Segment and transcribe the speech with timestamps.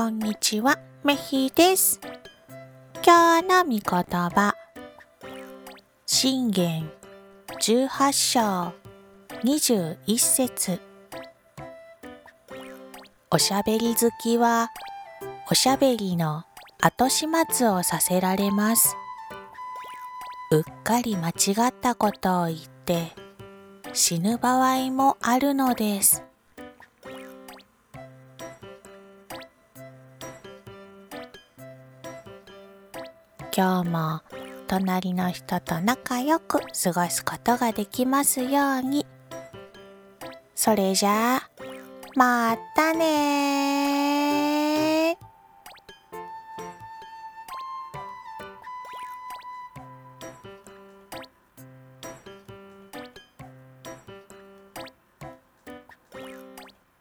[0.00, 2.00] こんにちは、めひです。
[3.04, 4.54] 今日の御言葉。
[6.06, 6.90] 信玄
[7.60, 8.72] 18章
[9.44, 10.80] 21節
[13.30, 14.70] おしゃべり好きは、
[15.50, 16.44] おしゃべりの
[16.80, 18.96] 後始末をさせられます。
[20.50, 23.12] うっかり間違ったことを言って
[23.92, 26.29] 死ぬ場合もあるのです。
[33.60, 34.22] 今日も
[34.68, 39.04] 隣の人と仲良く過ごすことができますように。
[40.54, 41.50] それじゃあ、
[42.16, 44.29] またね